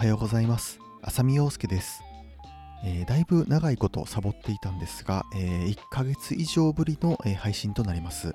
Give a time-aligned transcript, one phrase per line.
[0.00, 0.80] はようございます。
[1.02, 2.02] 浅見陽介です、
[2.86, 8.32] えー、だいぶ長いことサボっていたんですが、えー、1ヶ月以上ぶりの、えー、配信となります。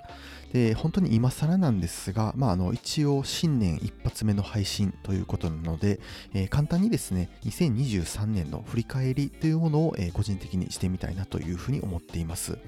[0.54, 6.00] で本当に今更なんですが、まあ、あの一応新年一発目の配信ということなので、
[6.36, 12.60] え簡単にですね2023年の振り返りというものを、え個人的にしてみたいなというふうに思っています。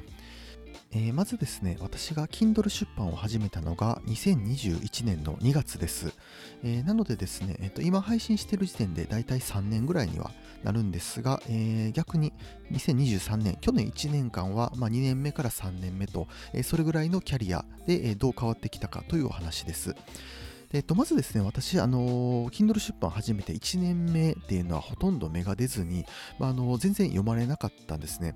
[0.91, 6.13] えー、まずですね、私が Kindle 出版を始めたのが2021年の2月です。
[6.63, 10.31] えー、なのでですね、えーと、今配信している時点でだいたい3年ぐらいには
[10.63, 12.31] なるんですが、えー、逆に
[12.71, 19.93] 2023年、去年1年間は、まあ、2年目から3年目と、えそれぐらいのキャリアで、えどう変わってきたかというお話です。
[20.73, 26.05] えっと、まずですね、私、あの、Kindle 出版始めて1年目っていうのはほとんど芽が出ずに、
[26.39, 28.35] まあ、あの全然読まれなかったんですね。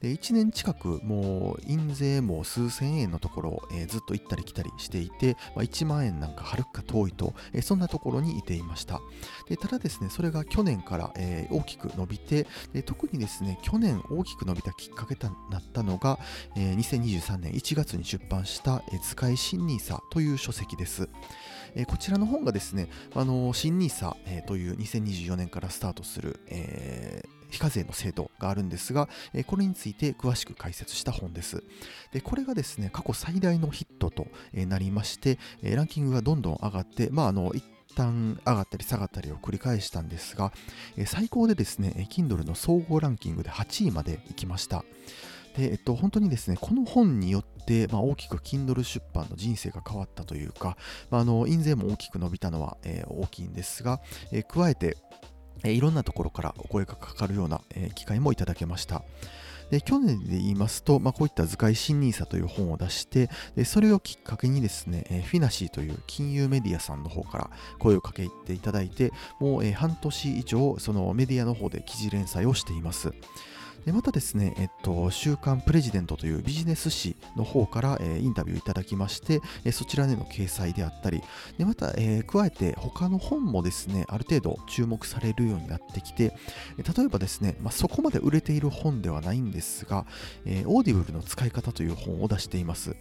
[0.00, 9.00] で、1年近く、もう、印税も数千円のところを、えー、ずっと行ったり来たりしていて、まあ、1万円なんかはるか遠いと、えー、そんなところにいていました。
[9.48, 16.20] でただですね、それが去年から、えー、大きく伸びてで、特にですね、去年大きく伸びたきっかけとなったのが、
[16.56, 21.08] えー、2023年1月に出版した、えー、使い新 NISA という書籍です。
[21.74, 29.10] え、こちらの本がですね、あの新 NISA、え、という2024年からスタートする、えー非課税の制度があるんですが、
[29.46, 31.62] これについて詳しく解説した本です。
[32.10, 37.62] で、これがですね、過去最大のヒットとなりまして、ランキングがどんどん上がって、まあ、あの、一
[37.94, 40.50] 旦上がったり下がったりを繰り返したんですが、
[41.04, 44.82] 最高でですね、Kindle の総合ランキングで8位まで行きました。
[45.56, 50.76] で、えっと、本当にですね、この本によって、まあ、大きく Kindle 出版の人生が変わったというか、
[51.10, 54.00] まあ、あの印税も大きく伸びたのは、えー、大きいんですが、
[54.32, 54.96] えー、加えて、
[55.64, 59.02] えー、いろんなところからお声がかかるような、え機会もいただけました。
[59.72, 73.14] で去年で言いますと、まあ、こういった図解新 NISA という本を出してで、それをきっかけにですね、えフィナシーという金融メディアさんの方から声をかけていただいて、もう、え半年以上、そのメディアの方で記事連載をしています。
[73.84, 81.22] でまたですね、えっと、週刊プレジデントというビジネス誌の方から、えー、インタビューいただきまして、えー、そちらでの掲載であったり、
[81.58, 86.36] でまた、えー、加えて他の本もですね、ある程度注目されるようになってきて、
[86.96, 90.06] 例えばですね、まあ、そこまで売れている本ではないんですが、
[90.44, 92.94] えー、オーディブルの使い方という本を出しています。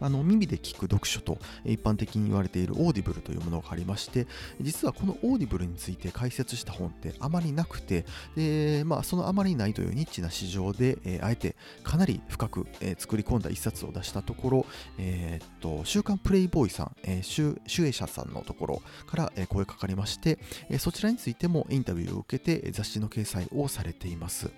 [0.00, 4.26] あの耳で聞く読書と一般的に言われているオーディブルというものがありまして
[4.60, 8.04] 実はこのオーディブルについて解説した本ってあまりなくて
[8.36, 14.66] で、まあ、そのあまりないというニッチな市場で、えー、あえてかなり深く、えー、作り込んだ一冊を出したところ、
[14.98, 24.50] えー、っと週刊プレイボーイさん、えー、集英社さんのところから、えー、声かかりまして、えー、そちらについてもインタビューを受けて雑誌の掲載をされています。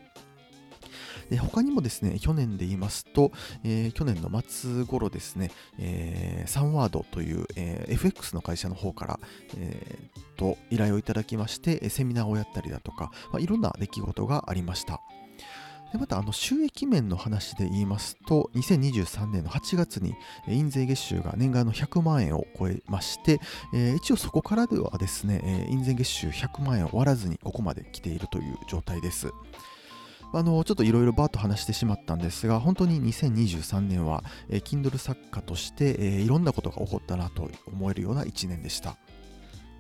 [1.31, 3.33] で他にもですね、去年で言いますと、
[3.65, 9.21] えー、去年の末頃ですね、えー、サンワードという、えー、FX の会社の方から、
[9.57, 15.01] えー、と依頼をいただきまして、セミナーをやったりだとか、まあ、いろんな出来事がありました。
[15.93, 20.15] でまたあの収益面の話で言いますと2023年の8月に
[20.49, 23.41] 印税月収が年間の100万円を超えまして、
[23.75, 29.33] えー、一応そこからではですね、印税月収100万円を割らずにここまで来ているという状態です。
[30.35, 38.97] あのちょっといろいろバーッと話してしまったんですが、本当に2023年は、えー、Kindle 作家として、えー、いろんなことが起こったなと思えるような1年でした。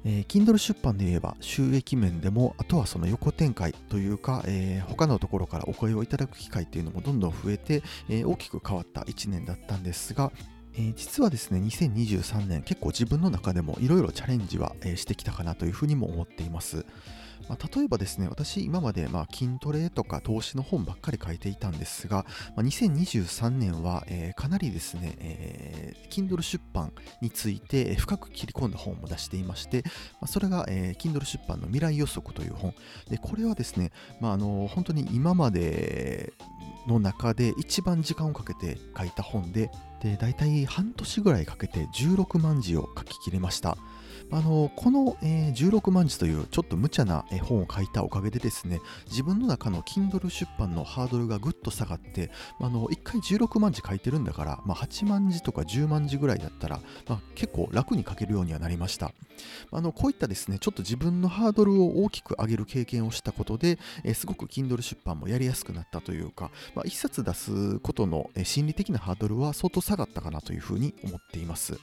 [0.04, 10.32] えー、Kindle 出版で言えば収益面でも、あとはその横展開というか、えー、他のところからお声をいただく機会っていうのもどんどん増えて、えー、大きく変わった1年だったんですが、
[10.74, 16.84] えー、実はですね、2023年結構自分の中でもいろいろチャレンジは、えー、してきたかなというふうにも思っています。
[17.48, 22.24] まあ、例えばですね、私今までまあ筋トレとか投資の本ばっかり書いていたんですが、
[22.56, 29.82] まあ、2023年は、えー、かなりですね、えー、Kindle 出版について深く切り込んだ本も出していまして、
[30.20, 32.74] まあ、それが、えー、Kindle 出版の未来予測という本。
[33.10, 33.90] で、これはですね、
[34.20, 36.32] まあ、あの本当に今まで
[36.86, 39.70] の中で一番時間をかけて書いた本で、
[40.02, 43.76] で、大体半年ぐらいかけて16万字を書き切れました。
[44.30, 52.30] あのこの、えー、16万字というちょっと無茶な、え本を書いたおかげでですね自分の中の Kindle 出版のハードルがぐっと下がって
[52.60, 59.12] あの1回16万字書いてるんだから、まあ、8万字とか10万字ぐらいだったら、まあ、結構楽に書けるようにはなりました。
[59.70, 71.78] あのこういったですねちょっと自分のハードルを大きく上げる経験をしたことで、え、すごく Kindle 出版もやりやすくなったというか、まあ、1冊出すことの、心理的なハードルは相当下がったかなというふうに思っています。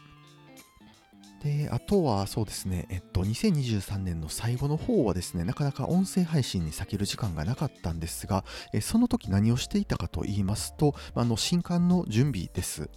[1.44, 8.44] で、あとはそうですね、えっと、2023年の最後の方はですね、なかなか音声配信に避ける時間がなかったんですが、
[8.74, 12.90] えその時何をしていたかと言いますと、あの新刊の準備です。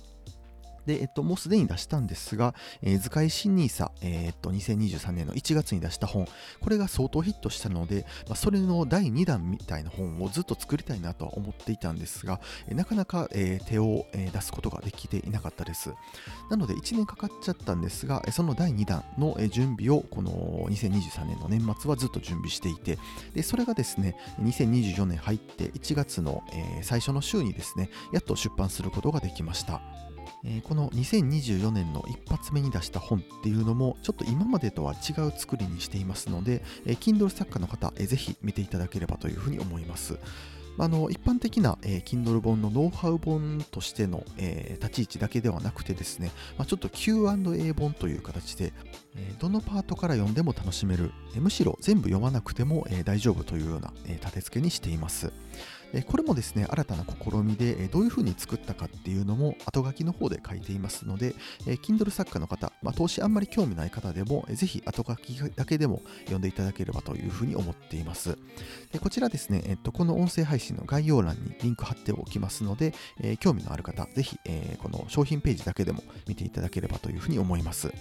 [0.87, 6.27] で、えっと、もうすでに出したんですが、えー、図解新 NISA、えー、っと、2023年の1月に出した本、
[6.61, 15.95] これが相当ヒットしたので、まあ、それの第2弾みたいな本をずっと作りたいなとは思っていたんですが、え、なかなか、えー、手を、え、出すことができていなかったです。
[16.51, 22.99] なので、1年かかっちゃったんですが、その第2弾の準備を、この2023年の年末はずっと準備していて、
[23.35, 29.81] で、それがですね、2024年入って1月の、え、最初の週にですね、やっと出版することができました。
[30.45, 40.19] えー、この2024年の一発目に出した本っていうのもちょっと今までとは違う作りにしていますので、えー、Kindle 作家の方、えー、ぜひ見ていただければというふうに思います。
[40.79, 48.73] あの一般的な、えー、Kindle 本のノウハウ本としての、えー、立ち位置だけではなくてですね、まあ、ちょっと Q&A 本という形で、
[49.17, 55.31] えー、どのパートから読んでも楽しめる、えむしろ全部読まなくても、え大丈夫というような、え立て付けにしています。
[56.01, 61.35] これもですね、新たな試みでどういうふうに作ったかっていうのも後書きの方で書いていますので、
[61.67, 68.39] Kindle 作家の方、まあ、投資あんまり興味ない方でも、ぜひ後書きだけでも読んでいただければというふうに思っています。
[68.93, 77.93] でこちらですね、えっと、この音声配信の概要欄にリンク貼っておきますので、えー、興味のある方、ぜひ、えー、この商品ページだけでも見ていただければというふうに思います。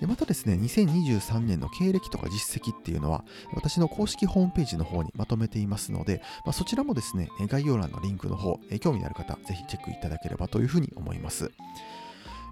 [0.00, 11.52] でまたですね、2023年の経歴とか実績っていうのは、私の公式ホームページの方にまとめていますので、まあ、そちらもですね、概要欄のリンクの方、興味のある方、ぜひチェックいただければというふうに思います。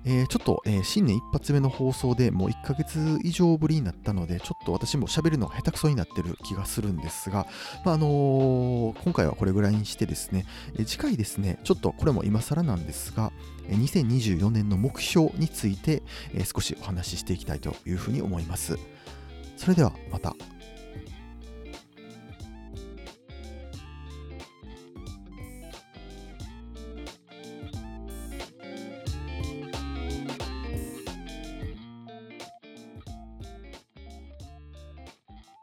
[0.05, 7.47] えー、ちょっと、えー、新年一発目の放送でもう1ヶ月以上ぶりになったので、ちょっと私も喋るのが下手くそになってる気がするんですが、
[7.85, 10.47] まあ、あのー、今回はこれぐらいにしてですね、
[10.79, 13.33] え次回ですね、ちょっとこれも今更なんですが、
[13.69, 16.03] 2024年の目標について、
[16.35, 18.79] え少しお話ししていきたいというふうに思います。
[19.57, 20.35] それではまた。